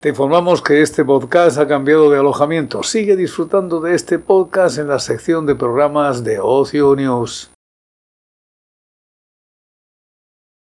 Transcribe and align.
Te 0.00 0.10
informamos 0.10 0.62
que 0.62 0.80
este 0.80 1.04
podcast 1.04 1.58
ha 1.58 1.66
cambiado 1.66 2.08
de 2.08 2.20
alojamiento. 2.20 2.84
Sigue 2.84 3.16
disfrutando 3.16 3.80
de 3.80 3.96
este 3.96 4.20
podcast 4.20 4.78
en 4.78 4.86
la 4.86 5.00
sección 5.00 5.44
de 5.44 5.56
programas 5.56 6.22
de 6.22 6.38
Ocio 6.38 6.94
News. 6.94 7.50